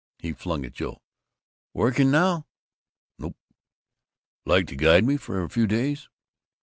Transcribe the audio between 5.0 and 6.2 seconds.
me for a few days?"